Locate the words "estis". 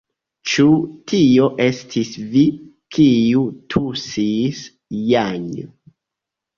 1.67-2.15